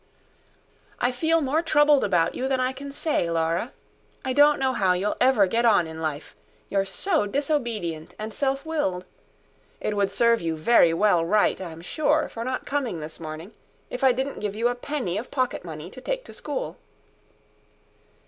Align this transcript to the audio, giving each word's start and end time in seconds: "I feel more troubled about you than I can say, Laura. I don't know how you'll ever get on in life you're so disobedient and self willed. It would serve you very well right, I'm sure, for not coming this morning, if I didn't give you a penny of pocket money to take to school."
"I 0.99 1.11
feel 1.11 1.41
more 1.41 1.61
troubled 1.61 2.03
about 2.03 2.33
you 2.33 2.47
than 2.47 2.59
I 2.59 2.71
can 2.71 2.91
say, 2.91 3.29
Laura. 3.29 3.71
I 4.25 4.33
don't 4.33 4.57
know 4.59 4.73
how 4.73 4.93
you'll 4.93 5.15
ever 5.21 5.45
get 5.45 5.63
on 5.63 5.85
in 5.85 6.01
life 6.01 6.35
you're 6.69 6.85
so 6.85 7.27
disobedient 7.27 8.15
and 8.17 8.33
self 8.33 8.65
willed. 8.65 9.05
It 9.79 9.95
would 9.95 10.09
serve 10.09 10.41
you 10.41 10.55
very 10.57 10.91
well 10.91 11.23
right, 11.23 11.61
I'm 11.61 11.81
sure, 11.83 12.27
for 12.29 12.43
not 12.43 12.65
coming 12.65 12.99
this 12.99 13.19
morning, 13.19 13.51
if 13.91 14.03
I 14.03 14.11
didn't 14.11 14.39
give 14.39 14.55
you 14.55 14.69
a 14.69 14.73
penny 14.73 15.19
of 15.19 15.29
pocket 15.29 15.63
money 15.63 15.91
to 15.91 16.01
take 16.01 16.25
to 16.25 16.33
school." 16.33 16.77